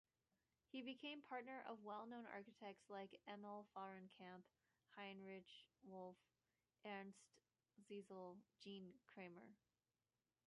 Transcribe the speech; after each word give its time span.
He 0.71 0.81
became 0.81 1.21
partner 1.21 1.63
of 1.69 1.83
well-known 1.83 2.25
architects 2.25 2.89
like 2.89 3.13
Emil 3.31 3.67
Fahrenkamp, 3.77 4.41
Heinrich 4.95 5.45
Wolff, 5.83 6.17
Ernst 6.83 7.35
Ziesel, 7.87 8.37
Jean 8.63 8.93
Krämer. 9.05 9.53